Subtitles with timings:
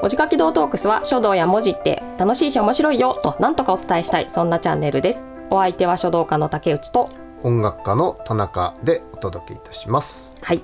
[0.00, 7.10] 文字書き道トークスは書道や文字って楽しいし面白いよと何とかお伝えしたいそんなチャンネルですお相手は書道家の竹内と
[7.42, 10.62] 音楽家の田中でお届けいたしますはい、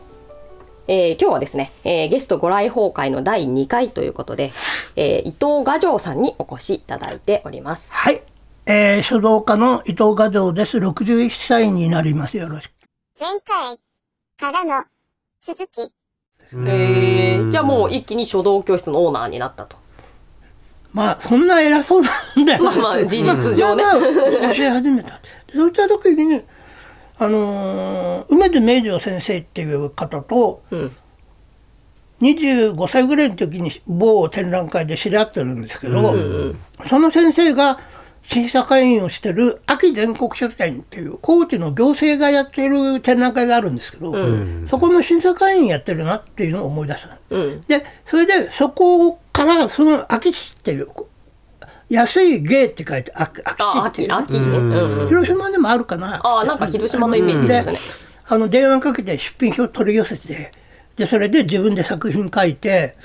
[0.86, 4.52] えー今日はですね、えーゲストご来訪会の第2回ということで、
[4.96, 8.22] えー伊藤画城さんにお越しいただいておりますはい、
[8.66, 10.78] えー、書道家の伊藤画像です。
[10.78, 12.38] 61歳になります。
[12.38, 12.70] よろしく。
[13.20, 13.78] 前回
[14.38, 14.84] からの
[15.46, 15.92] 続き。
[16.66, 17.50] えー。
[17.50, 19.76] じゃあもう一気に書道教室のオーナーになったと。
[20.92, 22.10] まあ、そんな偉そうな
[22.42, 22.62] んだよ。
[22.62, 23.82] まあまあ事実上ね。
[23.82, 24.06] まあま
[24.50, 25.20] あ教え始めた。
[25.52, 26.42] そういった時に、
[27.18, 30.96] あのー梅津明星先生っていう方と、うん。
[32.20, 36.18] 25歳ぐらいの時に某展覧会で知り合ってるんですけど、うんう
[36.50, 36.58] ん。
[36.88, 37.80] その先生が
[38.26, 44.66] 審査会員をしてる秋全国書展っていう高知の行政がやってる展覧会があるんですけど、ん。
[44.68, 47.18] そこの審査会員やってるなっていうのを思い出した。
[47.30, 47.60] うん。
[47.62, 50.88] でそれでそこからその秋市っていう
[51.90, 54.72] 安い芸って書いて秋あ秋秋うん。
[54.72, 55.08] うん。
[55.08, 56.20] 広島でもあるかな。
[56.24, 57.78] あーなんか広島のイメージですね。
[58.26, 60.52] あの電話かけて出品票取り寄せて
[60.96, 62.96] でそれで自分で作品書いて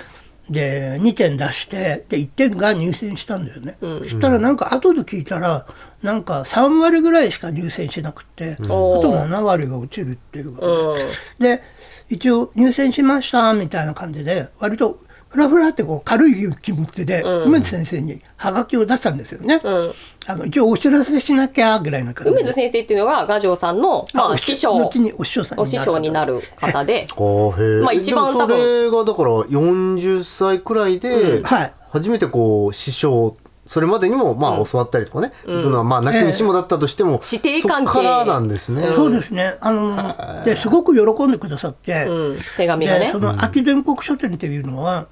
[0.49, 5.67] で2点出してで1点が入選したんだよね、そしたらなんか後で聞いたら
[6.01, 9.01] なんか3割ぐらいしか入選しなくて、あおー。
[9.01, 11.57] と7割が落ちるっていうことで、うん。
[11.57, 11.63] で
[12.09, 14.97] 一応入選しましたみたいな感じで割と
[15.29, 17.43] ふらふらってこう軽い気持ちでうん。
[17.43, 19.93] 梅津先生にハガキを出したんですよね、うん。
[20.25, 22.41] あの一応お知らせしなきゃぐらいな感じで。
[22.41, 24.77] 梅津先生っていうのは画城さんの、まあ、お師匠。
[24.77, 27.07] 後にお師匠さんお師匠になる方で。
[27.83, 31.73] まあ一番でもそれがだから40歳くらいではい。
[31.91, 33.35] 初めてこう師匠
[33.69, 38.81] それまでにもまあ教わったりとかね、いうのはまあなきにしもだったとしても、師弟関係そっからなんですね。
[38.81, 39.57] そうですね。
[39.61, 43.05] あの、ですごく喜んでくださって、うん、手紙がね。
[43.05, 43.19] でそ。
[43.19, 45.07] の秋全国書店っていうのは、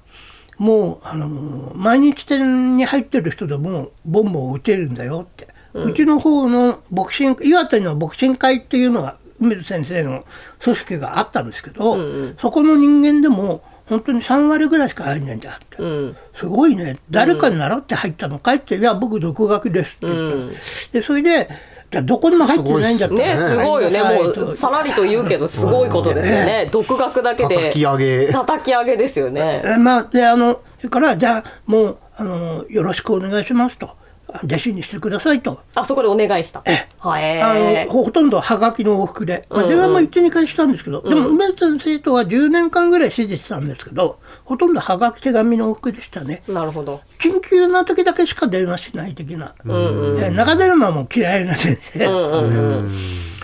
[0.58, 1.28] もうあの
[1.74, 10.24] 毎日店に入ってる人でもボンボン打てるんだよって、うちの方のボクシング岩手のボクシング会っていうのが梅津先生の
[10.60, 11.96] 組織があったんですけど、
[12.40, 16.98] そこの人間でも本当に3割ぐらいしか入んないんだって、うん、すごいね。
[17.10, 20.50] 誰かに習って入ったのかいって「いや僕独学です」って言ったの、
[20.92, 21.48] でそれで
[21.90, 24.02] じゃあどこにも入ってないんだったらね、すごいよね。
[24.02, 26.68] もう、さらりと言うけど、すごいことですよね。
[26.70, 27.54] 独学だけで。
[27.54, 28.26] 叩き上げ。
[28.30, 29.62] 叩き上げですよね。
[29.64, 33.96] えまあであのそれからじゃあもうあのよろしくお願いしますと
[34.44, 35.60] 弟子にしてくださいと。
[35.74, 36.62] あそこでお願いした。
[36.98, 37.40] はい。
[37.40, 37.54] あ
[37.86, 47.02] のほほとんどはがきの往復で、まあ、電話も12回したんですけど、でも梅津先生とは10年間ぐらい指示したんですけどほとんどはがき手紙の往復でしたねなるほど。
[47.20, 50.24] 緊急な時だけしか電話しない的な、うんうん。
[50.24, 52.90] え長電話も嫌いな先生、うんうんうん。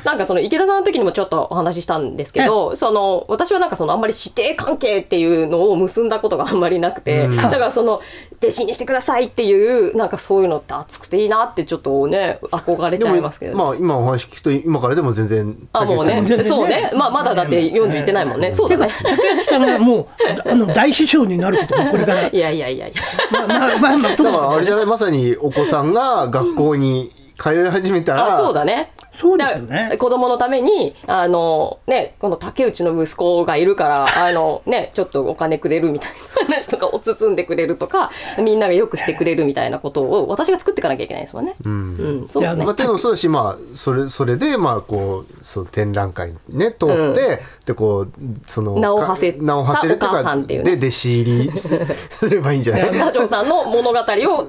[0.05, 8.01] なんかその池田さんの時にもちょっとお話ししたんですけど、その私はなんかそのあんまり師弟関係っていうのを結んだことがあんまりなくて、だからその
[8.39, 13.57] 弟子にしてくださいっていうなんかそういうのって熱くていいなってちょっとね憧れちゃいますけど。
[13.57, 16.45] まあ今お話聞くと今からでも全然あもうね。
[16.45, 16.91] そうね。
[16.95, 18.53] まあまだだって40いってないもんね。
[18.53, 18.93] そうだね。
[19.03, 20.07] 竹内さんがもう
[20.51, 22.29] あの大師匠になることもこれから。
[22.29, 23.03] いやいやいやいや。
[23.31, 24.87] まあまあまあまあとだもからあれじゃない？
[24.87, 29.97] まさにお子さんが学校に通い始めたら、あそうだねそうですね。
[29.99, 36.13] 子供のためにあのねこの竹内の息子がいるから あのねちょっとお金くれるみたい
[36.49, 41.55] な話とかを包んでくれるとかみんながよくしてくれるみたいなことを私が作っていかなきゃいけないですもんね。
[41.65, 48.09] うん、そうだねまあ、っていうのもそうだし、まあ、それそれで、まあ、こうそう展覧会にね通って、でこう
[48.47, 50.77] その名を馳せ名を馳せるっていうお母さかんっていうね。
[50.77, 51.81] で弟子入りす
[52.11, 52.91] すればいいんじゃない？
[52.95, 54.03] 馬上さんの物語を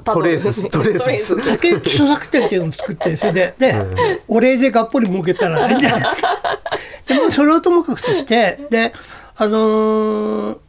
[0.04, 1.36] トレーストレース。
[1.48, 3.76] 竹内著作展っていうのを作ってそれでで、
[4.28, 5.70] お礼でがっぽり儲けたら。
[5.70, 6.16] いいんじゃない
[7.08, 8.94] でもそれをともかくとしてで
[9.36, 10.60] あのー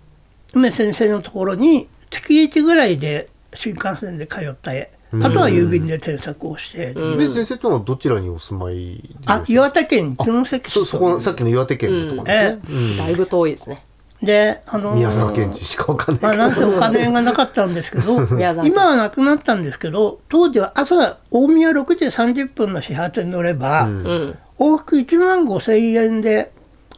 [0.54, 4.90] 梅先生のところに月1ぐらいで新幹線で通った絵。
[5.22, 13.85] あとは郵便で添削をして、で先生というのはどちらにお住まいであ岩手県一関市そそこのさっきの岩手県のところですね、だいぶ遠いですね。
[14.22, 18.22] であのー宮沢賢治しかわかんまあ、ないけど、なんせお金がなかったんですけど
[18.64, 24.38] 今はなくなったんですけど当時は朝大宮6時30分の始発に乗れば、うん。
[24.58, 26.50] 往復1万5千円で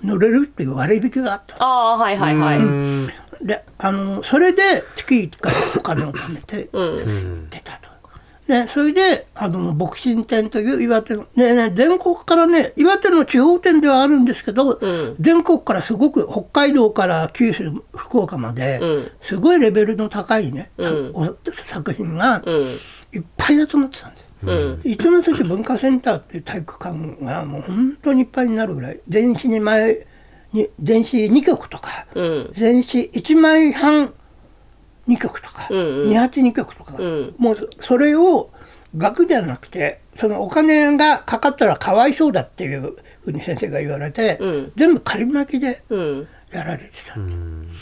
[0.04, 2.58] 乗れるっていう割引があったああはいはいはい。
[2.58, 3.10] うん
[3.42, 4.62] であのそれで
[4.96, 7.50] 月1回お金を貯めてうん。
[7.50, 7.88] 出たと。
[8.48, 21.26] でそれであのボクシング店という岩手の、ねね、全国からね岩手の地方店ではあるんですけど、ん全国からすごく北海道から九州福岡まで、うんすごいレベルの高いね、さうんお
[21.66, 22.78] 作品がうん。
[23.14, 24.28] いっぱい集まってたんです。
[24.44, 24.80] うん。
[24.84, 30.06] 一関文化センターっていう体育館がもう本当にいっぱいになるぐらい全市2枚
[30.52, 32.50] に全市2局とかうん。
[32.54, 34.14] 全市1枚半
[35.08, 36.10] 2曲とか、うんうん。
[36.10, 37.34] 282曲とか、ん。
[37.38, 38.50] もうそれを
[38.96, 44.72] 額じゃなくてそのお金がかかったらかわいそうだっていうふうに先生が言われて、うん。
[44.76, 47.14] 全部仮巻きでうんやられてた、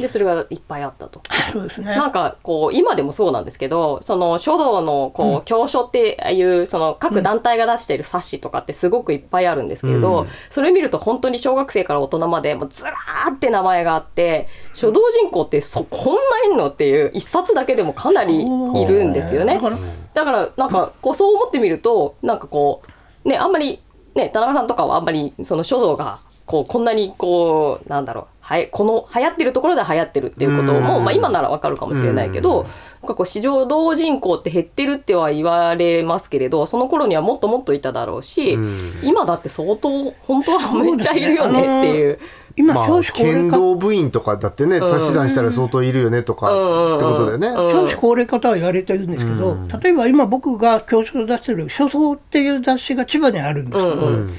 [0.02, 1.22] でそれがいっぱいあったと。
[1.52, 1.94] そうですね。
[1.94, 10.28] なんかこう今でもそうなんですけどその書道のこう教書っていうその各団体が出している冊子とかってすごくいっぱいあるんですけれど、うん。
[10.50, 19.54] それ見ると本当に小学生から大人までもうずらーって名前があって書道人口ってそこんないんのっていう一冊だけでもかなりいるんですよね。
[19.54, 19.60] だ。
[19.60, 19.78] から
[20.14, 22.82] だからなんかこうそう思ってみるとなんかこ
[23.24, 23.80] うねあんまり
[24.14, 31.04] ね田中さんとかはあんまりその書道がこうこんなにこうなんだろうはいこの流行ってるところで流行ってるっていうことも、うん。
[31.04, 32.66] まあ、今ならわかるかもしれないけど、うん。
[32.66, 32.72] なん
[33.08, 38.92] かこう市場同人口って減ってるっては言われますけれどその頃にはもっともっといただろうし、うん。
[39.02, 42.18] 今だって相当本当はめっちゃいるよねっていう。
[42.18, 47.48] まあ今教師高齢化、剣道部員とかだってね足し算したら相当いるよねとかうんってことだよね。
[47.48, 49.66] うん教師高齢化とは言われてるんですけど、うん。
[49.66, 53.98] 例えば今僕が教書で出してる「書相」っていう雑誌が千葉にあるんですけど、うん。
[53.98, 54.30] うん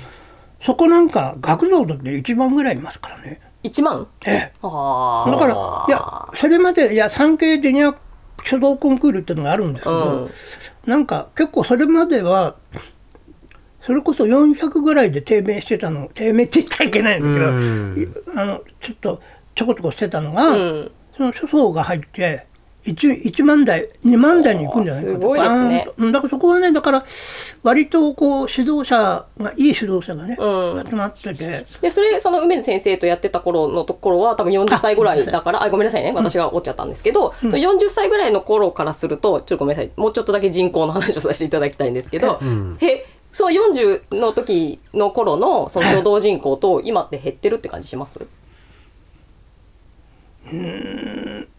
[0.60, 3.42] そこなんか学童だって1万ぐらいいますからね。
[3.68, 4.08] 1万？
[4.26, 4.54] ええ。
[4.62, 5.32] あー。
[5.32, 7.96] だからいやそれまでいや産経ジュニア
[8.46, 10.32] 書道コンクールっていうのがあるんですけど、うん。
[10.90, 12.56] なんか結構それまでは
[13.82, 17.98] それこそ400ぐらいで低迷してたの低迷って言っちゃいけないんだけど、うん。
[18.00, 18.08] い
[18.40, 19.22] あのちょっと
[19.56, 20.92] ちょこちょこしてたのが、うん。
[21.16, 22.47] その書相が入って
[22.88, 25.16] 1, 1万台2万台に行くんじゃないかと。
[25.16, 25.88] すごいですね。
[26.12, 27.06] だからそこはねだから
[27.64, 30.88] 割とこう指導者がいい指導者がね、うん。
[30.88, 31.66] 集まってて。
[31.82, 36.14] でそれその梅津先生とやってた頃のところは多分40歳ぐらいだからあごめんなさいね。
[36.16, 39.92] 私が折っちゃったんですけど、40歳ぐらいの頃からするとちょっとごめんなさい。
[39.96, 42.78] もうちょっとだけ人口の話をさせていただきたいんですけど、ん。
[42.80, 48.20] へその40の時の頃のその書道人口と今って減ってるって感じします？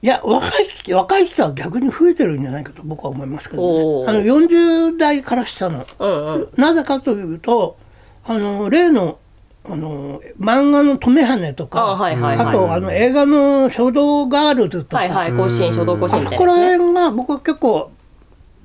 [0.00, 4.08] いや若い人若い人は逆に増えてるんじゃないかと僕は思いますけどね。
[4.08, 5.84] あの40代から下の。
[5.98, 6.48] うんうん。
[6.56, 7.76] なぜかというと
[8.24, 9.18] あの例の
[9.64, 17.90] あの漫画の「止めはね」とかあはいはいはいあとあの映画の「書道ガールズ」とか、はいはい甲子園書道甲子園みたいあそこらなやつね辺が僕は結構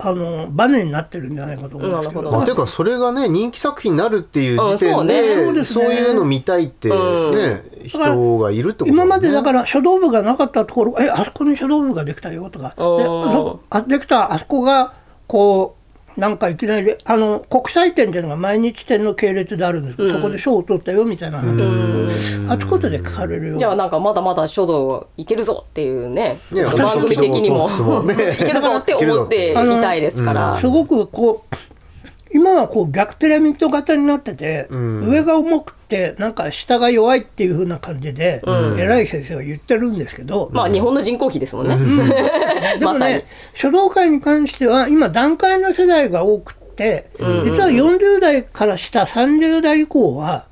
[0.06, 2.30] あのバネになってるんじゃないかと思うんですけど。
[2.30, 5.54] まあ、ていうかそれがね人気作品になるっていう時点うんそうね。
[5.54, 12.74] で,、そういうの見たいってね、人がいるってこと今までだらから書道部がなかったところえあそこに書道部ができたよとか。
[12.78, 12.84] で
[13.70, 14.94] あできたあそこが
[15.28, 15.83] こう
[16.18, 22.50] なんかいきなりあの国際展っていうのが毎日展の系列であるんですけど、そこで賞を取ったよみたいな話。
[22.50, 23.58] あちこちで書かれるよ。
[23.58, 27.68] じゃあなんかまだまだ書道いけるぞっていうねね番組的にも。
[27.70, 30.58] いけるぞって思っていたいですから。
[30.60, 31.56] すごくこう
[32.34, 38.42] 今はこう逆ピラミッド型になってて、ん上が重くてなんか下が弱いっていう風な感じで、
[38.78, 41.78] 偉い先生は言ってるんですけど、まあ日本の人口比ですもんね。
[42.80, 47.26] でもね、書道界に関しては今段階の世代が多くって、実
[47.62, 50.46] は40代から下30代以降は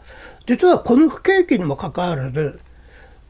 [0.46, 2.60] 実はこの不景気にもかかわらず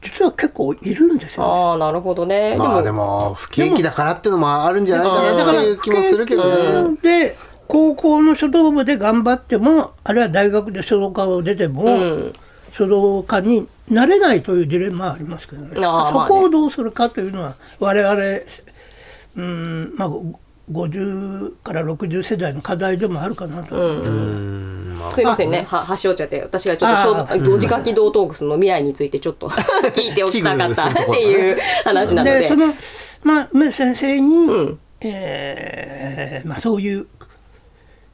[0.02, 1.52] 実は結構いるんですよ、ね。
[1.52, 2.56] ああなるほどね。
[2.56, 6.44] まあでも不景気だからっていうのもあるんじゃないかなっていう気もするけど
[6.92, 6.96] ね。
[7.02, 7.36] で
[7.72, 12.32] 高校の書道部で頑張ってもあるいは大学で書道科を出ても、うん。
[12.74, 15.74] 書道家になれないというジレンマはありますけどね。
[15.74, 15.80] そ
[16.28, 18.22] こをどうするかというのは我々
[19.36, 20.08] うんまあ
[20.70, 23.74] ご50から60世代の課題でもあるかなと、
[25.10, 29.48] すいませんね、は端折っちゃって、私がちょっと同時書き道トークスの未来についてちょっと
[29.92, 32.40] 聞いておきたかったっていう話なので。
[32.40, 32.74] でその
[33.22, 34.78] まあ梅先生に、ん。
[35.04, 37.08] えーまあ、そういう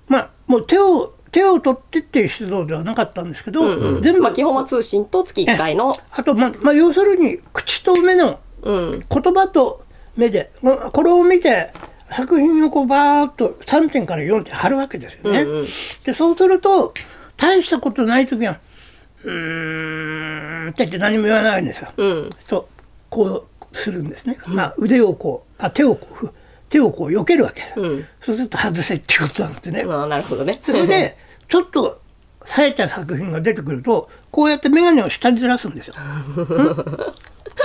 [0.09, 9.85] まあもう手を手を取ってっていう指導ではなかったんですけど、全部、まあ基本は通信と月1回の、あと、まあまあ、要するに口と目のうん、言葉と
[10.17, 11.73] 目でここれを見て
[12.11, 15.43] 作品をこうバーッと3点から4点貼るわけですよね。
[15.43, 15.67] うんうん
[16.05, 16.95] でそうすると
[17.37, 18.59] 大したことない時は
[19.23, 21.93] 「うーん」って言って何も言わないんですよ。
[21.97, 22.69] うん、と
[23.11, 24.39] こうするんですね。
[24.47, 26.33] まあ腕をこうあ手をこうふ
[26.69, 27.81] 手をこう避けるわけです。
[27.81, 29.85] うんそうすると外せっていうことなんですね。
[29.85, 30.61] なるほどね。
[30.65, 31.17] それで
[31.49, 32.01] ちょっと
[32.45, 35.95] 冴えた作品が出てくるとこうやって眼鏡を下にずらすんですよ。
[36.37, 36.43] う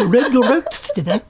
[0.08, 0.64] んレッドレッドっ
[0.96, 1.24] てね。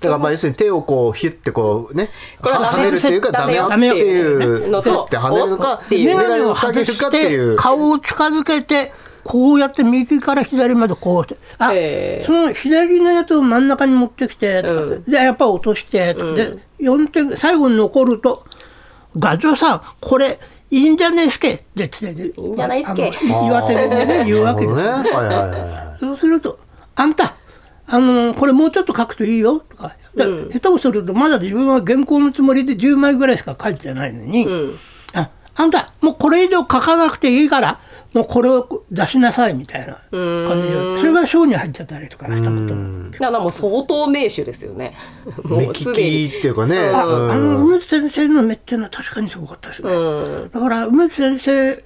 [0.00, 8.92] だからまあ要するに手をこうヒュッてこうねははめるっていうかダメよっていうのとふってはめるのか眼鏡を下げるかっていう顔を近づけて
[9.24, 15.04] こうやって右から左までこうしてあへーその左のやつを真ん中に持ってきてとか、うん。
[15.04, 18.44] でやっぱ落としてとか、で4点最後に残ると
[19.18, 20.38] 「画像さんこれ
[20.70, 23.12] いいんじゃねえすけ」でつっていいんじゃないすけ。
[23.46, 24.76] 岩手弁でね言うわけです。
[24.76, 24.82] ね。
[24.82, 26.58] はいはいそうすると
[26.96, 27.36] 「あんた
[27.86, 30.50] あのこれもうちょっと書くといいよとか、でうん。
[30.50, 34.78] 下手をするとまだ自分は原稿のつもりで10枚ぐらいしか書いてないのに、うん。
[35.14, 37.78] ああんたもうこれ以上書かなくていいから
[38.12, 43.10] もうこれを出しなさいみたいな感じでそれが賞に入っちゃったりとかしたことも。
[43.10, 44.94] だからもう相当名手ですよね。
[45.44, 46.10] も目うすでに。
[46.10, 49.90] 利きっていうかね、あの梅津先生の目っていうのは確かにすごかったですね。
[49.90, 50.50] うん。
[50.50, 51.82] だから梅津先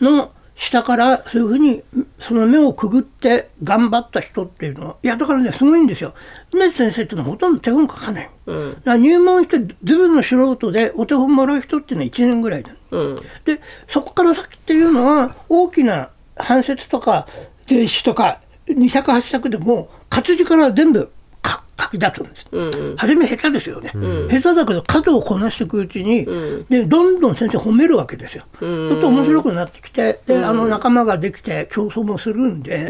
[0.00, 1.82] 生の下からそういうふうに
[2.18, 6.14] その目をくぐって頑張った人っていうのはいやだからねすごいんですよ。
[6.52, 8.74] 梅津先生っていうのはほとんど手本書かない、うん。
[8.74, 12.76] だから入門してズブの素人でお手本もらう人っていうのは1年ぐらいなの。
[12.90, 13.16] うん。
[13.44, 17.26] でそこから先っていうのは大きな半節とか
[17.66, 21.10] 税詞とか二尺八尺でも活字から全部
[21.44, 22.96] 書書き出すんです、うんうん。
[22.96, 23.92] 初め下手ですよね、
[24.30, 26.64] 下手だけど数をこなしていくうちに、ん。
[26.68, 32.88] でどんどん先生褒めるわけですよ、ちょっと面白くなってきてで、あの仲間ができて競争もするんで,、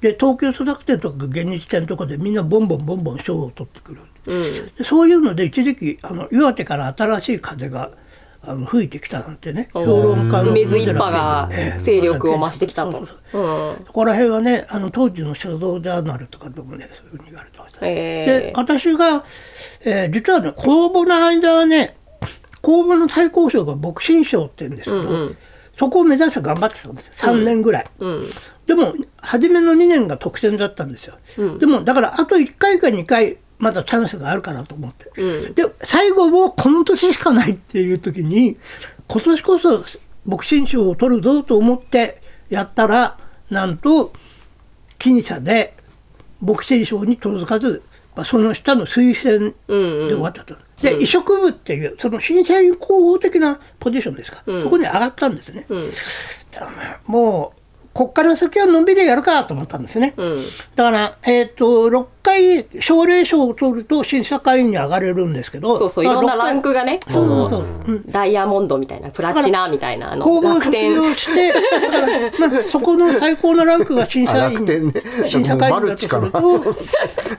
[0.00, 4.00] で東京書作展とか現日展とかでみんなボンボンボンボン賞を取ってくる、
[4.84, 7.90] そういうので一時期あの岩手から新しい風が
[8.46, 13.06] あの吹いてきたなんてね評論家の一派がええ勢力を増してきたと。
[13.32, 17.80] そこら辺はねあの当時の書道ジャーナルとかでもねそういうふうに言われてました。
[17.80, 17.92] ね。
[17.92, 19.24] へでー私が、
[19.84, 21.96] えー実はね公募の間はね
[22.62, 25.36] 公募の最高賞が牧神賞って言うんですけど、うんうん。
[25.78, 27.12] そこを目指して頑張ってたんですよ。
[27.16, 27.86] 3年ぐらい。
[27.98, 28.30] うん。
[28.66, 31.16] でも初めの2年が特選だったんですよ、
[31.58, 35.54] でもだからあと1回か2回まだチャンスがあるかなと思って、うん。
[35.54, 38.56] で最後もこの年しかないっていう時に
[39.08, 39.84] 今年こそ
[40.24, 42.20] 牧神賞を取るぞと思って
[42.50, 43.18] やったら
[43.50, 44.12] なんと
[44.98, 45.74] 僅差で
[46.40, 47.82] 牧神賞に届かず、
[48.14, 49.54] まあ、その下の推薦
[50.08, 50.56] で終わったと。
[50.82, 55.64] で移植部っていうその審査員候補的なポジションですか、そこに上がったんですね。
[55.70, 55.90] うん。
[57.06, 57.60] もう
[57.96, 60.12] こっから先はのんびりやるかと思ったんですね。
[60.18, 60.44] うん。
[60.74, 67.62] だから、えっ、と、6回奨励賞を取ると審査会員に上がれるんですけど、そうそういろんなランクがねそうそうそう。
[67.86, 68.10] うん。
[68.10, 70.94] ダイヤモンドみたいなプラチナみたいなあの公募を卒楽天。
[70.94, 74.92] 業して、だからまあ、そこの最高のランクが審査員、ね。
[75.26, 76.36] 審査会員だとすると、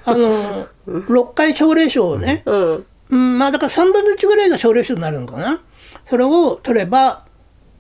[0.06, 2.86] あの、6回奨励賞をね、うん。
[3.10, 5.62] うん、まあだから3分の1ぐらいが奨励賞になるのかな。
[6.10, 7.28] それを取れば、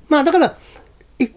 [0.09, 0.57] まあだから、
[1.17, 1.27] い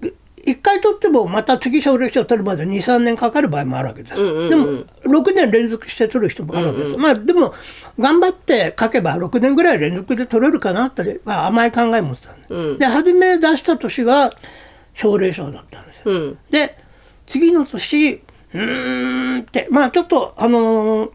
[0.45, 4.17] 一回取ってもまた次奨励賞を取るまで2、3年かかる場合もあるわけです。
[4.19, 6.97] うんうんうんでも、6年連続して取る人もあるわけです。
[6.97, 7.55] まあでも、
[7.99, 12.55] 頑張って書けば6年ぐらい連続で取れるかなって、まあ、甘い考え持ってたんです。
[12.55, 14.33] うんで、初め出した年は
[14.95, 16.03] 奨励賞だったんですよ。
[16.07, 16.77] うんで
[17.27, 21.11] 次の年うーんってまあちょっとあのー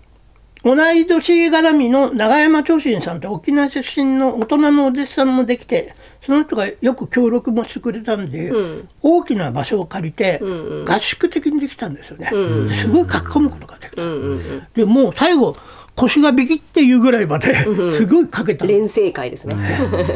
[0.66, 5.94] 同い年絡みの長山長信さんって沖縄出身の大人のお弟子さんもできて
[6.26, 8.90] その人がよく協力もしてくれたんで、うん。
[9.04, 10.86] 大きな場所を借りて、んうん。
[10.86, 15.56] 合宿的にできたんですよね、うんすごい書き込むことができた、うんうんでもう最後
[15.96, 18.66] 腰がビキっていうぐらいまですごい書けた。
[18.66, 19.56] の連成会ですね。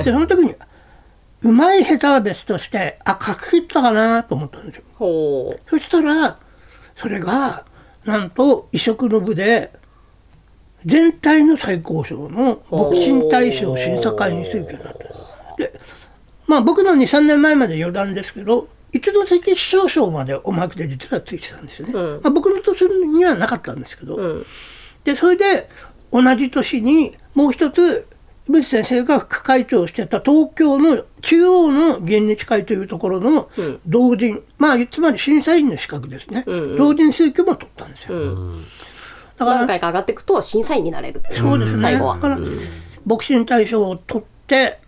[0.03, 0.55] でその時に
[1.41, 4.83] うまい下手は別としてあ書き切ったかなと思ったんですよ。
[5.69, 6.39] そしたら、
[6.97, 7.65] それが、
[8.03, 9.71] なんと移植の部で、
[10.85, 15.57] 全体の最高賞の牧神大賞審査会員請求になった。
[15.57, 15.79] で、
[16.47, 21.93] まあ僕の2、3年前まで余談ですけど、一度関市長賞までおまけで実はついてたんですよね。
[21.93, 22.21] うん。
[22.23, 24.45] まあ、僕の年にはなかったんですけど、うん。
[25.03, 25.69] で、それで
[26.11, 28.07] 同じ年にもう一つ、
[28.47, 33.79] 梅津先生が副会長をしてた東京の中央の現日会というところのうん。
[33.85, 36.77] 同人、まあつまり審査員の資格ですね、うんうん。
[36.77, 38.17] 同人請求も取ったんですよ。
[38.17, 38.65] うん
[39.39, 41.77] だから何回か上がっていくと審査員になれるっていそうですね。
[41.77, 42.37] 最後はだから、
[43.05, 44.79] 牧神大賞を取って、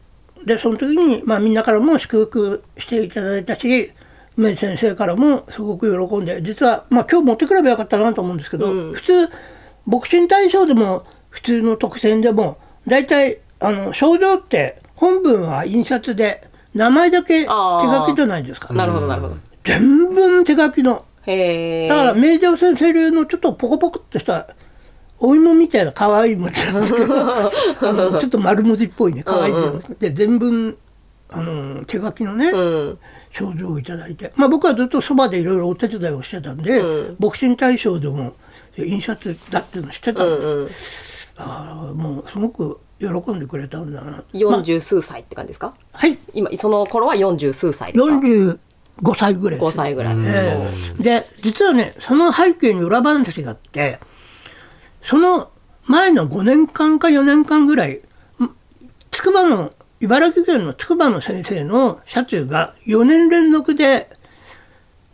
[0.45, 3.91] で、その時に、まあみんなからも祝福していただいたし、
[4.35, 9.29] 梅津先生からもすごく喜んで、実は、まあ今日持ってくればよかったなと思うんですけど、うん普通、
[9.85, 16.43] 牧神大賞でも、普通の特選でも、大体、あの、賞状って本文は印刷で、
[16.73, 18.73] 名前だけ手書きじゃないですか。
[18.73, 21.05] なるほどなるほど全文手書きの。
[21.25, 24.55] へえだから明治先生流のちょっとポコポコっとした
[25.19, 27.51] お芋みたいな可愛い文字なんですけどあ
[27.81, 30.77] のちょっと丸文字っぽいね可愛いので全文
[31.29, 32.59] あの手書きのね、う
[32.89, 32.99] ん。
[33.33, 37.15] 賞状をいただいて、まあ、僕はずっとそばでいろいろお手伝いをしてたんで、うん。
[37.17, 38.33] 牧神大賞でも
[38.77, 40.69] 印刷だっていうの知ってたんで、うんうん。
[41.37, 45.73] ああもうすごく喜んでくれたんだな、まあ四十数歳って感じですか？
[45.93, 46.17] はい。
[46.33, 48.13] 今その頃は四十数歳ですか？
[49.03, 50.67] 45歳ぐらいです5歳ぐらい、え
[50.99, 51.03] え。
[51.03, 53.99] で実はねその背景に裏話があって
[55.03, 55.51] その
[55.85, 58.01] 前の5年間か4年間ぐらいん
[59.09, 64.09] 筑波の茨城県の筑波の先生の車中が4年連続で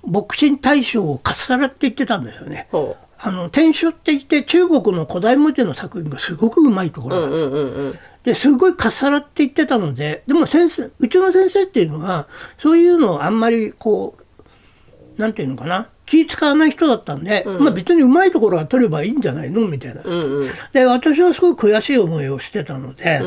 [0.06, 2.68] 牧神大賞をかっさらって言ってたんですよね。
[2.72, 12.28] ほあの天書って言って中国の古代文字の作品がすごくうまいところがある、うんうんうんですごいかっさらって言ってたのででも先生うちの先生っていうのは
[12.60, 20.02] そういうのをあんまりこうなんていうのかな気使わない人だったんで、まあ別にうまいところは取ればいいんじゃないのみたいな。
[20.04, 23.22] うんうんで私はすごい悔しい思いをしてたので、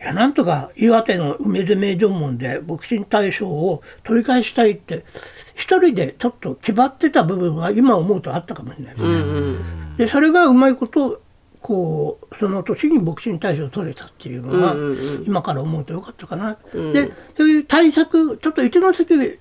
[0.00, 5.04] いやなんとか岩手の梅津名城門でボクシング大賞を取り返したいって
[5.56, 9.58] 一人でちょっと気張ってた部分は今思うとあったかもしれないですね。
[9.96, 11.20] でそれがうまいこと
[11.70, 14.74] こうその年にボクシング大賞を取れたっていうのは、
[15.24, 16.58] 今から思うとよかったかな。
[16.74, 19.38] でそういう対策ちょっと一ノ関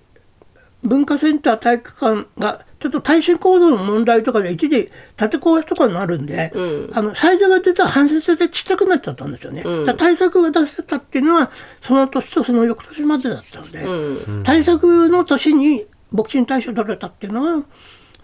[0.84, 6.52] 文化センター体育館がちょっと耐震構造の問題とかで一時建て壊しとかになるんで、
[6.94, 9.64] あのサイズが出たら半節でちっちゃくなっちゃったんですよね。
[9.64, 11.50] だから対策が出せたっていうのは
[11.82, 17.64] その年とその翌年までだったので、対策の年にボクシング大賞取れたっていうのは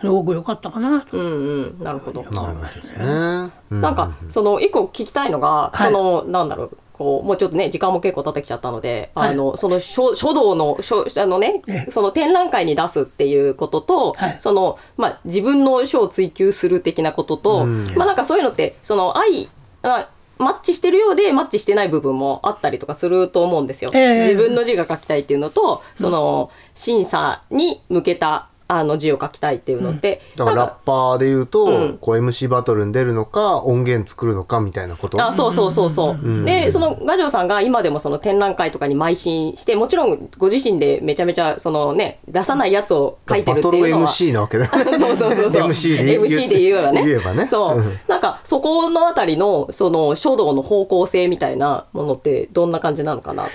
[0.06, 1.02] すごく良かったかな。
[1.02, 1.84] とうんうん。
[1.84, 2.22] なるほど。
[2.22, 3.52] 思いますね。
[3.72, 5.92] なんかその一個聞きたいのが、はい。
[5.92, 9.30] そのなんだろうこうもうちょっとね時間も結構経ってきちゃったので、はい。
[9.32, 11.92] あのその書書道の書あのねええ。
[11.92, 14.36] その展覧会に出すっていうことと、はい。
[14.40, 17.88] そのまあ自分の書を追求する的なことと、うん。
[17.96, 19.50] まあなんかそういうのってその愛
[19.84, 23.92] あマッチしてるようでマッチしてない部分もあったりとかすると思うんですよ。
[23.94, 24.28] ええ。
[24.28, 31.98] 自分の字が書きたいっていうのとその審査に向けたあの字を書きたいっていうのって、だからラッパーで言うと、うん。
[32.00, 35.24] こう MC バトルに出るのか音源作るのかみたいなこと？
[35.24, 36.46] あそうそうそうそう、ん。
[36.46, 44.08] でそのガジョウさんが今でもその展覧会とかに邁進してもちろんご自身でめちゃめちゃそのね出さないやつを書いてるバトルっていうのは。
[44.08, 45.62] MC なわけだ そうそうそうそう。
[45.68, 47.06] MC で MC で言えばね。
[47.06, 47.48] 言えばね。
[47.48, 48.00] そう、うん。
[48.08, 53.50] なんかそこのあたりのその書道の方向性みたいなものってどんな感じなのかなと。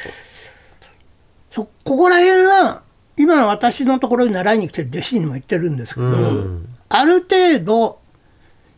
[1.52, 2.82] そここら辺は
[3.20, 6.06] 今私のところに習いに来てる弟子にも言ってるんですけど、
[6.88, 8.00] ある程度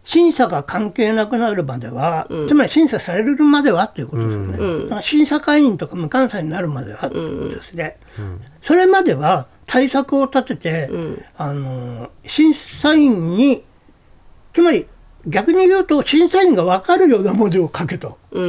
[0.05, 7.99] 審査が関係なくなるまでは、つまり審査されるまではということですね、だから審査会員とか無関査になるまではということですね、
[8.63, 10.91] それまでは対策を立てて、
[11.37, 13.63] あの審査員に
[14.53, 14.87] つまり
[15.27, 18.19] 逆に言うと審査員が分かるような文字を書けと。
[18.33, 18.45] うん。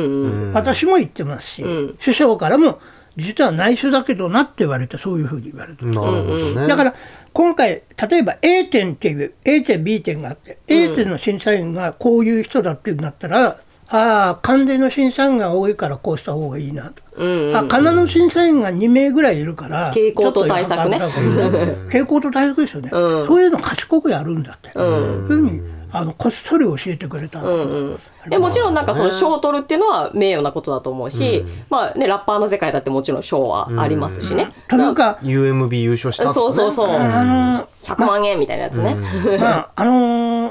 [0.47, 0.53] うん。
[0.53, 1.97] 私も言ってますし、うん。
[2.01, 2.79] 師匠からも
[3.17, 6.95] 実は内緒だけどなって言われてそういうふうに言われてる、なるほどね、だから
[7.31, 17.03] 今回例えば A 点っていう A 点 B 点があって、A 点の審査員がこういう人だっていうんだったらああ関連の審査員が多いからこうした方がいいなと。
[17.03, 17.55] か、うんうん。
[17.55, 20.97] あ仮名の審査員が2名ぐらいいるから傾向と対策ね。
[21.91, 23.27] 傾向と対策ですよね、うん。
[23.27, 25.61] そういうの賢くやるんだって、ういうふうに
[25.95, 27.55] あのこっそり教えてくれたの。
[27.55, 27.99] うんうん。
[28.29, 37.23] でもちろんなんかその賞を取るっていうのは名誉なことだと思うし、まあねラッパーの世界だってもちろん賞はありますしね、というか UMB 優勝したそうそうそう、あ
[37.57, 38.95] の100万円みたいなやつね、
[39.39, 39.91] まああの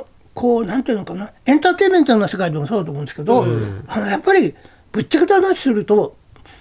[0.01, 1.31] ーこうなんていうのかな。
[1.45, 3.45] エンターテインメントの世界でもそうだと思うんですけど、
[3.87, 4.55] あのやっぱり
[4.91, 6.17] ぶっちゃけた話すると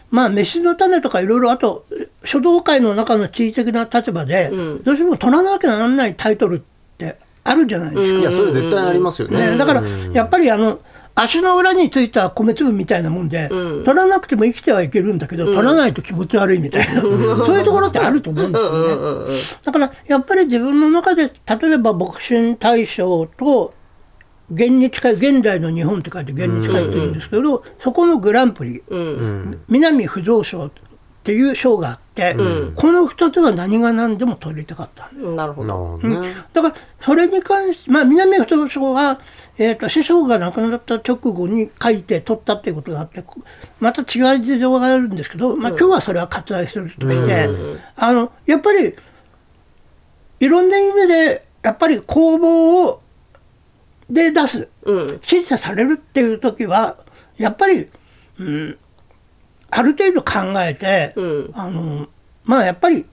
[0.10, 1.86] まあ飯の種とかいろいろあと
[2.26, 4.50] 書道界の中の地位的な立場で、
[4.84, 6.62] どうしても取らなきゃならないタイトルっ
[6.98, 8.20] てあるじゃないですか。
[8.20, 9.52] いやそれ絶対ありますよね。
[9.52, 10.80] ね、だからやっぱりあの
[11.14, 17.12] 足の裏についた米粒みたいなもんで、取らなくても生きてはいけるんだけど、取らないと気持ち悪いみたいな、 そう
[17.58, 19.36] いうところってあると思うんですよね。
[19.64, 21.24] だからやっぱり自分の中で
[21.62, 23.74] 例えばボクシング大賞と
[24.52, 28.82] 現に近い現代の日本って書いて現に近いって言うんですけど、そこのグランプリ、
[29.68, 30.72] 南不動賞っ
[31.24, 32.34] ていう賞があって、
[32.76, 35.10] この2つは何が何でも取りたかった。
[35.14, 39.20] なるほなどるほどね、だからそれに関して、まあ、南不動賞は、
[39.58, 43.24] えー、と師匠が亡くなった直後に書いて取ったっていうことがあって
[43.80, 47.50] また違う事情があるんですけど、まあ、今日はそれは割愛するとして、
[47.96, 48.96] あのやっぱり
[50.40, 53.02] いろんな意味でやっぱり公募を
[54.10, 55.20] で出すうん。
[55.24, 56.98] 審査されるっていう時は
[57.38, 57.88] やっぱり、
[58.40, 58.78] うん、
[59.72, 61.52] ある程度考えて、うん。
[61.54, 62.08] あの
[62.44, 63.06] まあやっぱり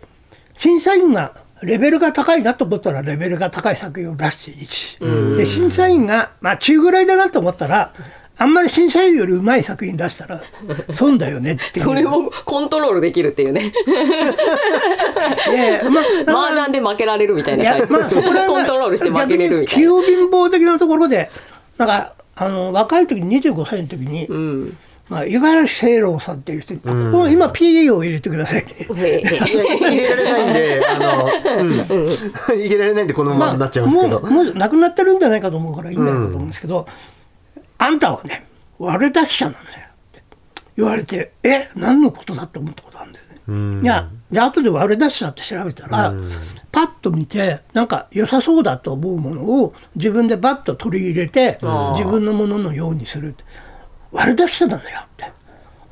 [0.57, 4.99] 審査員がレベルが高いなと思ったらレベルが高い作品を出していいし、
[5.37, 7.93] で審査員が、まあ、中ぐらいだなと思ったら
[8.37, 10.41] あんまり審査員よりうまい作品出したら
[10.93, 11.85] 損だよねっていう。
[11.87, 13.73] それもコントロールできるっていうね。
[15.91, 16.01] ま
[16.35, 19.81] あ麻雀で負けられるみたいないやまあそこら辺コントロールして負けれるみたいな。
[19.81, 21.31] 逆に器用貧乏的なところで
[21.77, 24.77] なんかあの若い時25歳の時に、うん
[25.09, 31.25] まあ、五十嵐清郎さんっていう人に、ここ今 PA を入れてください入れられないんであの、
[31.61, 36.87] うん、入れられないんでこのままになっちゃいますけど、もうもう亡くなってるんじゃないかと思うからいいんじゃないかと思うんですけど、
[37.79, 38.47] あんたはね
[38.79, 40.23] 悪出し者なんだよって
[40.77, 43.41] 言われてえ何のことだって思ったことあるんですね。
[43.49, 43.83] うん。
[43.83, 46.13] いやで後で割れ出したって調べたら、
[46.71, 51.59] パッと見てなんか良さそうだと思うものを自分でバッと取り入れて
[51.97, 53.45] 自分のもののようにするって
[54.13, 55.31] 割れ出してたんだよって。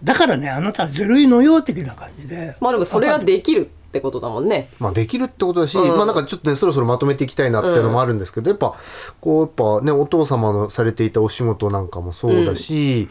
[0.05, 2.57] だからねあなたずるいのよ的な感じで。
[2.61, 3.65] まあでもそれができるっ
[3.97, 4.69] てことだもんね。
[4.79, 5.97] まあ、できるってことだし、うん。
[5.97, 8.75] まあなんかちょっとねそろそろまとめていきたいなっていうのもあるんですけど、やっぱ
[9.21, 9.51] こうやっ
[9.81, 13.09] ぱねお父様のされていたお仕事なんかもそうだし、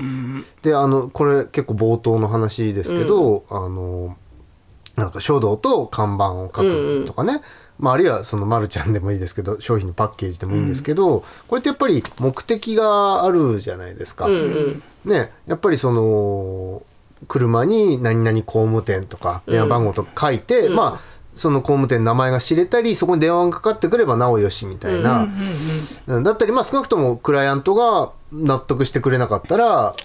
[0.61, 4.15] であのこれ結構冒頭の話ですけど、あの
[4.95, 7.41] なんか書道と看板を書くとかね、
[7.79, 14.27] まあ、あるいはそのまるちゃんでもいいですけど商品のパッケージでもいいんですけど、これってやっぱり目的があるじゃないですか。
[14.27, 14.83] うんうん。
[15.05, 16.83] ね、やっぱりその
[17.27, 25.27] 車に何々工務店とか電話番号とか書いて、まあその工務店の名前が知れたりそこに電話がかかってくればなおよしみたいな、
[26.07, 29.95] うんだったりまあ少なくともクライアントが納得してくれなかったら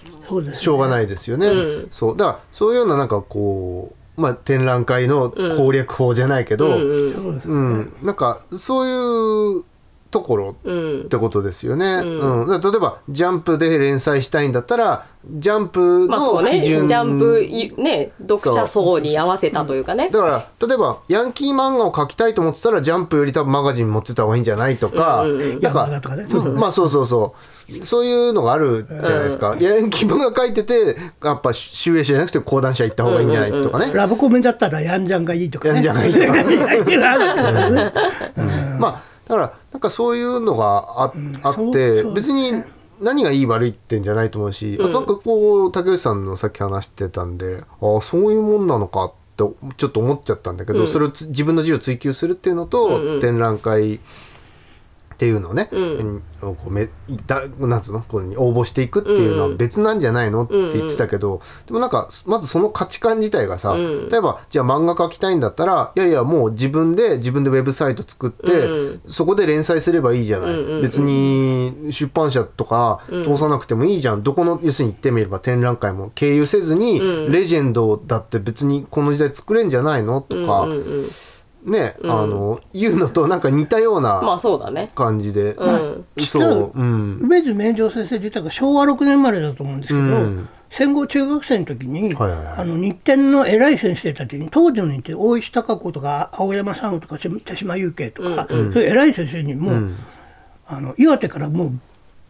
[0.53, 1.47] しょうがないですよね。
[1.47, 1.87] うん。
[1.91, 2.17] そう。
[2.17, 9.65] だからそういうようななんかこう、まあ、展覧会の攻略法じゃないけど、うんうんうん、なんかそういう
[10.11, 11.01] ところうん。
[11.01, 12.01] ってことですよね。
[12.03, 12.47] うん。
[12.47, 20.09] だから例えばジャンプで連載したいんだったらジャンプまあそうね、ジの基準、ャンプいね読者層に合わせたというかね。
[20.09, 25.59] だから例えばヤンキー漫画を描きたいと思ってたらジャンプより多分マガジン持ってた方がいいんじゃないとか、うんうんうん。
[25.61, 26.25] なんかね。
[26.25, 26.55] そうそう。
[26.55, 27.85] まあそうそうそう。
[27.85, 35.75] そういうのがあるじゃないですか、ヤンキー漫画描いててやっぱ集英社じゃなくて講談社行った方がいいんじゃないとかね、ラブコメだったらヤンジャンがいいとかね。
[35.75, 38.01] ヤンジャンがいいとか
[38.77, 42.51] まあだからなんかそういうのがあ,、あって別に
[43.01, 49.17] 何がいい悪いってんじゃないと思うし、あとなんかこう竹内さんのさっき話してたんでああそういうもんなのかって
[49.77, 53.99] ちょっと思っちゃったんだけど、それをつ自分の自由を追求するっていうのと、展覧会
[55.21, 55.69] っていうのをね、
[56.41, 56.89] こうめ
[57.27, 58.01] だなんつうの？
[58.01, 64.09] こう応募していくっていうのは別なんじゃないのって言ってたけど、でもなんかまずその価値観自体がさ、うん。
[64.09, 69.01] 例えばじゃあ漫画描きたいんだったらいやいやもう自分で自分でウェブサイト作って、うん。
[69.05, 70.81] そこで連載すればいいじゃない、うんうんうん。
[70.81, 77.31] 別に出版社とか通さなくてもいいじゃん、どこの要するに言ってみれば展覧会も経由せずに、うん。
[77.31, 80.21] レジェンドだって別にこの時代作れんじゃないの？
[80.21, 81.05] とか、うんうんうん
[81.63, 84.91] ね、あのいうのとなんか似たようまなあそうだね。
[84.95, 86.05] 感じで、うん。
[86.25, 86.83] そう、う。
[86.83, 90.49] ん、梅津明星先生自体が昭和6年生まれだと思うんですけど、うん。
[90.71, 92.53] 戦後中学生の時に、はいはいはい。
[92.57, 99.71] あの日展の偉い先生たちに当時の日展大石孝子とか青山さんとか手島祐慶とか、そういう偉い先生にも、
[100.67, 101.79] あの岩手からもう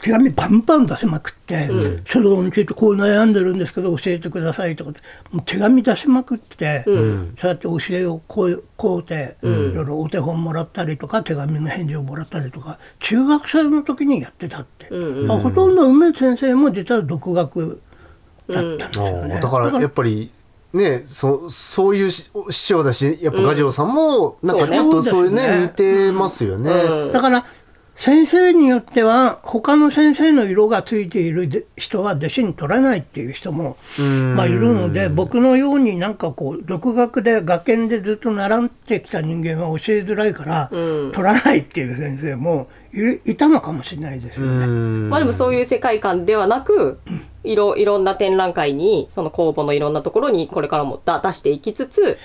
[0.01, 1.69] 手紙バンバン出せまくって、
[2.05, 4.99] 書道についてこう悩んでるんですけど教えてくださいとかって
[5.31, 14.87] もう手紙出しまくって、そうやって教えをこうこうて、いろいろお手本もらったりとか手紙の返事をもらったりとか中学生の時にやってたって、
[15.29, 17.81] あほとんど梅津先生も実は独学
[18.49, 19.39] だったんですよね。
[19.39, 20.31] だからやっぱり
[20.73, 26.71] ねそそういうし師匠だしやっぱ画城さんもなんかちょっとそういうね,、ね似てますよね。
[26.71, 27.11] うん。
[27.11, 27.45] だから
[28.01, 34.35] 先生によっては他の先生の色がついているで人は弟子に取らないっていう人もん。
[34.35, 41.11] まあいるので僕のようになんかこう独学で学研でずっと習ってきた人間は教えづらいからうん。
[41.11, 44.65] 取らないっていう先生もいるいたのかもしれないですよね。
[44.65, 46.99] うんまあでもそういう世界観ではなく、
[47.43, 52.17] いろいろんな展覧会にその公募のいろんなところにこれからもだ出していきつつ、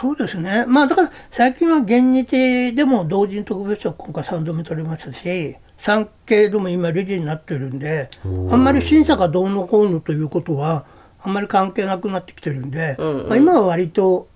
[0.00, 0.64] そうですね。
[0.66, 10.86] まあだから最近は現日でも同人特別賞今回3度目取りましたし、産経でも今理事になってるんで、あんまり審査がどうのこうのということは
[11.20, 14.28] あんまり関係なくなってきてるんで、うんうんまあ、今は割と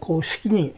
[0.00, 0.74] こう好きに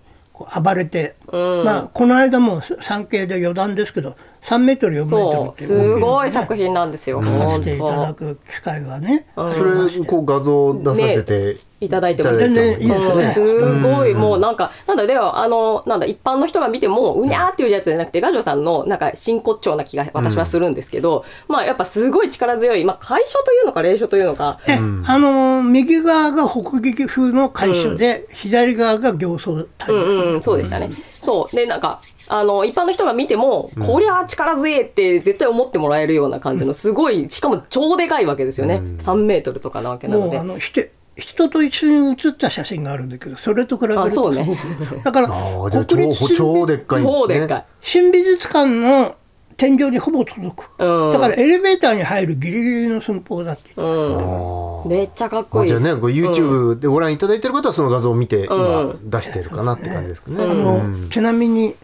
[0.62, 1.64] 暴れて、うん。
[1.64, 7.22] まあこの間も産経で余談ですけど3メートル4メートルってすごい作作品なんですよ。
[7.22, 8.14] さ本せていただ当。
[8.14, 9.55] く機会がね、うん。
[9.55, 24.59] それこう画像出させて、いただいてもいいですねうんすごいもうなんかなんだではあのなんだ一般の人が見てもうにゃーっていうやつじゃなくてガジョさんのなんか真骨頂な気が私はするんですけど、まあやっぱすごい力強いまあ楷書というのか霊書というのか。
[24.67, 30.88] え、あのー右側が北撃風の楷書で、左側が行走体、うんうんうん、そうでしたね。
[31.21, 31.57] そう。
[31.57, 38.77] で、なんか、あの、一般の人が見ても、こりゃ力強えって絶対思ってもらえるような感じの、すごい、しかも超でかいわけですよね。
[38.99, 40.55] 3メートルとかなわけなのでもうあ。
[40.55, 44.33] のして人と一緒に写った写真があるんだけどそれと比べると。
[44.33, 44.59] ね。
[45.03, 47.21] だからああじゃあ国立超超でっかいんですね。
[47.23, 47.65] 超でっかい。
[47.83, 49.17] 新美術館の
[49.57, 51.13] 天井にほぼ届く、うん。
[51.13, 54.89] だからエレベーターに入るギリギリの寸法だって言ってうん。
[54.89, 55.69] めっちゃかっこいい。
[55.69, 60.45] じゃあねこれ YouTube でご覧いただいてる方はその画像を見て今う出してるかなって感じですかね。
[60.45, 61.11] あのうん。
[61.11, 61.75] ちなみに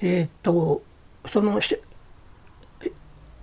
[0.00, 0.82] えーっと
[1.28, 1.76] そのし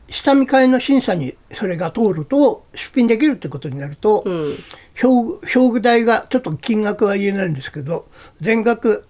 [0.09, 4.55] 下見会の審査にそれが通ると出品できるってことになると、うん
[5.03, 5.39] 表
[5.71, 8.07] 具代がちょっと金額は言えないんですけど
[8.41, 9.05] 全額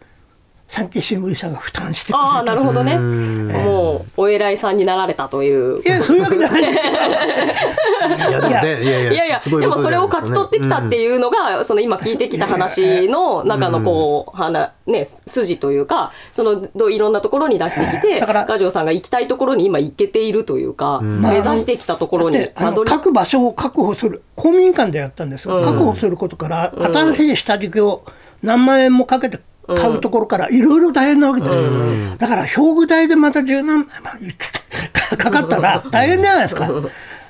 [0.67, 2.97] 産経新聞社が負担してああなるほどね。
[2.97, 5.81] もうお偉いさんになられたという。
[5.81, 6.61] いやそういうわけじゃない。
[6.67, 28.03] いやいやいやいやいやすごいでもそれを勝ち取ってきたっていうのが、その今聞いてきた話の中のこう、花ね筋というかそのどいろんなところに出してきてだからガジョウさんが行きたいところに今行けているというか、目指してきたところにたどり各場所を確保する公民館でやったんですが、確保することから新しい下敷きを
[28.43, 31.69] 何万円もかけて買うところからいろいろ大変なわけですよ、
[32.17, 33.87] だから表具代でまた十何万
[35.17, 36.69] かかったら大変じゃないですか。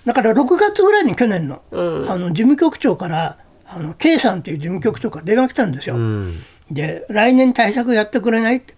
[0.05, 1.75] だから6月ぐらいに去年の,、あ
[2.15, 5.97] の事務局長からあの K さんという事務局長から電話来たんですよ、
[6.71, 8.76] で来年対策やってくれないってえ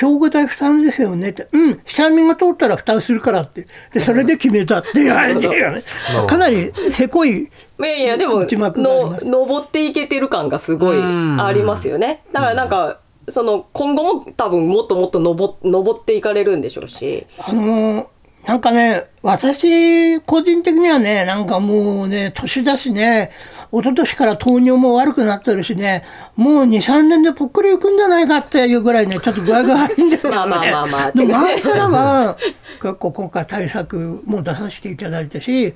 [0.00, 1.30] 表具代負担ですよね？
[1.30, 5.82] って、うん、下見が通ったら負担するからって、で、それで決めたっていう話だよね。
[6.28, 7.48] かなりせこい、い
[7.78, 12.22] やいやでもの登っていけてる感がすごいありますよね。
[12.32, 17.26] だからなんかその今後も多分もっともっと登登っていかれるんでしょうし。
[17.38, 18.06] あのー
[18.46, 23.30] なんかね、私、個人的にはね、なんかもうね、年だしね、
[23.72, 30.36] 一昨年から糖尿も悪くなってるしね、もう2、3年でぽっくりいくんじゃないかっていうぐらいね、ちょっと具合が悪いんですけどね。
[30.36, 32.36] まあまあまあまあでも前からは、
[32.82, 35.74] 結構今回対策も出させていただいたし、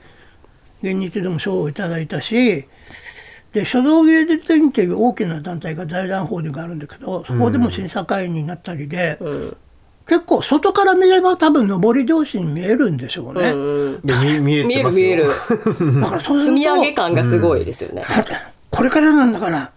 [0.82, 2.66] 現日でも賞をいただいたし、
[3.52, 9.18] で書道芸術院っていう大きな団体が財団法人があるんだけどそこでも審査会員になったりで、
[10.06, 13.98] 結構外から見れば多分上り調子に見えるんでしょうね。
[14.04, 15.16] いや見見え見えてますよ。
[15.16, 15.28] る見
[15.90, 16.00] える。
[16.00, 18.04] だからそうすると積み上げ感がすごいですよね、
[18.70, 19.72] これからなんだから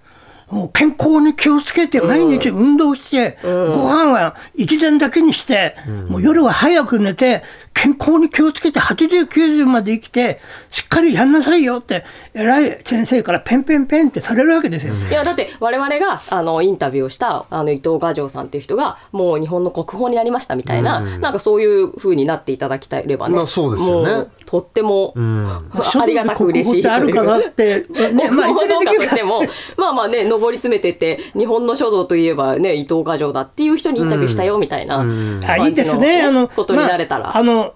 [0.50, 5.76] もう健康に気をつけて毎日運動して、ご飯は一膳だけにして、
[6.10, 7.44] もう夜は早く寝て
[7.82, 14.94] 健康に気をつけて80、90まで生きてしっかりやんなさいよって偉い先生からペンペンペンってされるわけですよ。
[14.96, 24.30] いやだって我々があのインタビューをしたあの伊藤画城さんっていう人がもう日本の国宝になりましたみたいな、なんかそういう風になっていただきたいればね、まあそうですよね。
[24.46, 29.42] とっても、ありがたく嬉しいあるかなって、ね、国 まあいずれ宝としても
[29.78, 35.06] まあまあね上り詰めてって日本の書道といえばね伊藤画城だっていう人にインタビューしたよみたいな、
[35.48, 36.24] あいいですね。
[36.24, 37.69] あの、ことになれたら、まああの、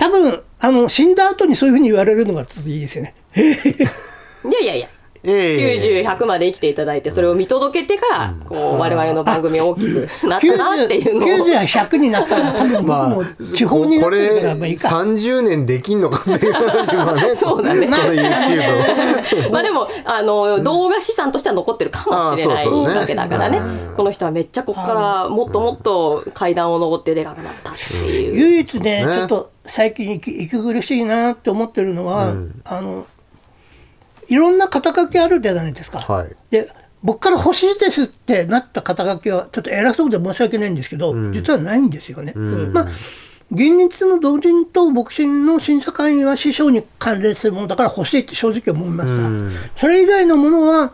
[0.00, 3.14] 多分、あの、死んだ後にそういうふうに言われるのがちょっといいですよね。
[3.36, 4.88] いやいやいや。
[5.22, 6.02] ええ。
[6.02, 14.96] 90、100まで生きていただいてそれを見届けてからこう我々の番組大きくなったなっていうのを90や100になったら多分僕まあも地方になってるからまあいいこれか。
[15.00, 17.86] 30年できんのかっていう話はね そうだね。
[17.86, 23.60] この YouTube まあでもあの動画資産としては残ってるかもしれないわけだからね。
[23.94, 28.36] この人はめっちゃここからもっともっと階段を上ってでかくなったっていう。
[28.36, 29.14] 唯一ねね。
[29.14, 33.06] ちょっと最近息息苦しいなって思ってるのは、あの
[34.28, 36.00] いろんな肩書きあるじゃないですか。
[36.00, 36.70] はいで
[37.02, 42.34] 僕から欲しいですってなった肩書きはちょっと偉そうで申し訳ないんですけど、実はないんですよね。
[42.34, 42.84] まあ
[43.52, 49.10] 現実の同人とボクシングの審査会員は師匠に関連するものだから欲しいって正直思いまし
[49.74, 49.80] た。
[49.80, 50.92] それ以外のものは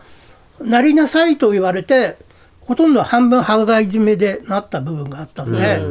[0.61, 2.15] なりなさいと言われて
[2.61, 5.81] ほとんど半分羽交い締めでなった部分があったんで、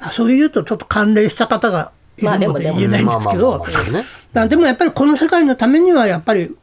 [0.00, 3.92] あそれ言うとちょっと関連した方がで言えないんですけどまあまあまあまあね。
[3.92, 6.56] だからでもやっぱりこの世界のためにはやっぱり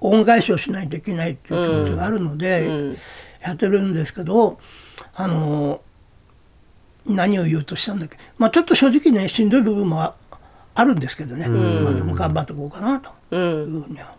[0.00, 2.96] 恩返しをしないといけないっていう気持ちがあるので、
[3.42, 4.58] やってるんですけど
[5.14, 5.80] あの
[7.06, 8.18] 何を言おうとしたんだっけ。
[8.38, 10.14] まあちょっと正直ねしんどい部分もあ
[10.74, 13.10] あるんですけどね、まあでも頑張っていこうかなと。
[13.36, 14.13] いうふうには。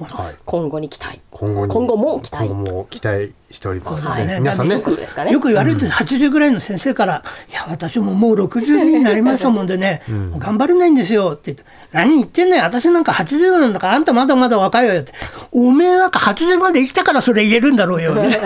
[0.00, 0.34] はい。
[0.44, 1.20] 今後に期待。
[1.30, 2.48] 今後に今後も期待。
[2.48, 4.26] 今後も期待しております、はい。
[4.26, 4.76] ね皆さんね。
[4.76, 15.12] よくよく言われて80ぐらいの先生から「いや私ももう62になりましたもんでね、もう頑張れないんですよ」って言って「何言ってんねん私なんか80なんだからあんたまだまだ若いわよ」って
[15.52, 18.30] 「おめえなんか80まで生きたからそれ言えるんだろうよ」ね。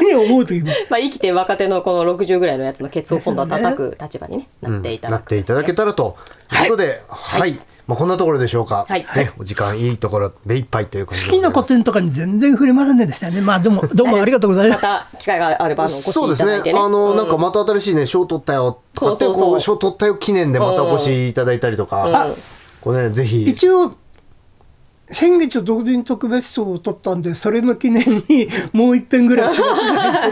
[0.00, 0.72] 何思う時も。
[0.88, 6.16] まあ、生きて若手のこの60ぐらいのやつのケツを今度は叩く立場に、ね、なっていたなだく、っていただけたらと。
[6.60, 7.58] いうことで、はい、
[7.92, 8.86] まあこんなところでしょうか。
[8.88, 9.06] はい。
[9.14, 13.42] ね、お時間いいところ目いっぱいという感じ好きな古典とかに全然触れませんでしたね。
[13.42, 14.76] まあどうもどうもありがとうございま。
[14.76, 16.78] ますた機会があればあのお越しそうですねいただいてね。
[16.78, 18.80] あの、うんなんかまた新しいね賞取ったよ。
[18.94, 19.50] とかってそうそうそう。
[19.50, 22.34] こう賞取ったよ記念でまたお越しいただいたりとか、ん。
[22.80, 23.42] これねぜひ。
[23.42, 23.92] 一応
[25.12, 29.68] 先月同人特別賞を取ったんでそれの記念にもう一遍ぐらい取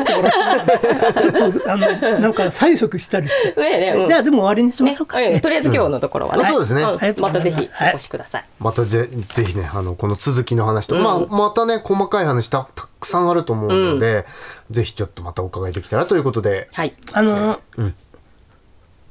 [0.03, 3.49] ってもらってちょっとあのなんか催促したりして。
[3.61, 4.09] ねえねえうん。
[4.09, 5.19] じゃあでも終わりにしまねしょうか。
[5.19, 5.41] うん。
[5.41, 6.83] とりあえず今日のところはね、うんそうですね。
[6.83, 8.45] うまたぜひお越しください。
[8.59, 14.25] またぜぜひねあのこの続きの話と、まあまたね細かい話たたくさんあると思うので、
[14.71, 16.95] ぜひちょっとまたお伺いできたらということで、はい。
[17.13, 17.61] あの、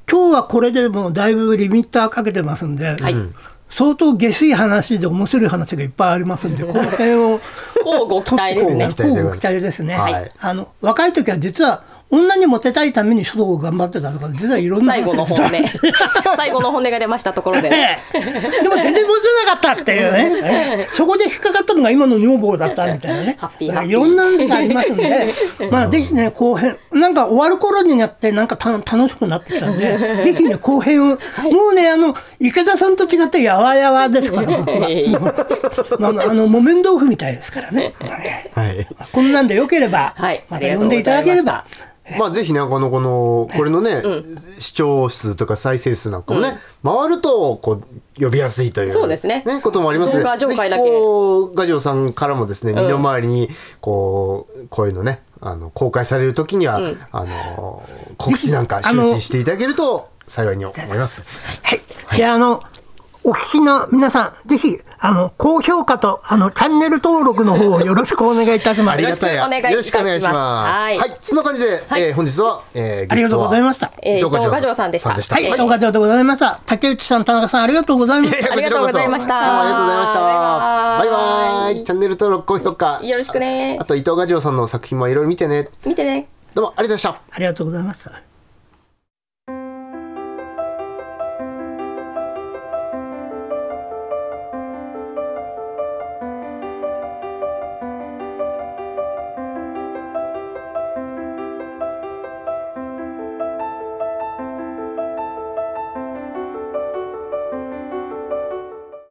[0.09, 3.15] 今日はこれでもうだいぶリミッターかけてますんで、はい
[3.69, 7.39] 相当下水話で面白い話がいっぱいありますんで、 この辺を
[7.85, 8.85] 交互期待ですね。
[8.85, 9.95] 交互期待ですね。
[9.95, 10.31] はい。
[10.39, 15.51] あの若い時は実は女にモテたいために書道を頑張ってたとか実はいろんな最後の本音。
[16.35, 17.69] 最後の本音が出ましたところで。
[17.71, 18.61] ええ。
[18.63, 23.37] でも全然モテなかったっていうね、え えそこで引っかかったのが今の女房だったみたいなね。
[23.59, 25.27] いろんなのがありますんで
[25.69, 31.05] まあぜひね後編なんか終わる頃になってなんかた楽しくなってきたんでぜひね後編を、
[31.51, 34.57] もうねあの池田さんと違ってやわやわですから。
[34.57, 37.93] 僕 は、まあ、あの木綿豆腐みたいですからね。
[38.53, 38.87] はい。
[39.11, 40.45] こんなんでよければ、はい。
[40.49, 41.65] また呼んでいただければ。
[42.17, 44.01] まあぜひねこのこのこれのね、
[44.57, 47.81] 視聴数とか再生数なんかもね、回るとこ
[48.19, 49.43] う呼びやすいというそうですね。
[49.61, 50.83] こともありますので動画上回だけ。
[50.83, 53.49] ぜひこうガジオさんからもですね身の回りに
[53.81, 57.83] こうこういうのねあの公開される時には、あの
[58.17, 61.21] 告知なんか周知していただけると幸いに思います。
[61.63, 61.81] はい。
[62.17, 62.63] で、あの、
[63.23, 68.93] お聞きの皆さん、ぜひ、あの、高評価と、あの、チャンネル登録の方をよろしくお願いいたします。
[68.93, 70.35] ありがたいよろしくお願いいたしますよろしくお願いします。
[70.35, 76.61] はいはい、そんな感じで、えー本日は、えー、ありがとうございましたえー伊藤ガジョウさんでしたはい、はいおかでございました。
[76.65, 78.51] 竹内さん、田中さん、ありがとうございました。
[78.51, 80.19] ありがとうございましたどうもありがとうございました。
[80.19, 81.83] バイバイ。
[81.83, 83.01] チャンネル登録、高評価。
[83.03, 85.69] よろしくねあと伊藤ガジオさんの作品もいろいろ見てね。
[85.85, 87.35] 見てねどうもありがとうございました。
[87.35, 88.28] ありがとうございました。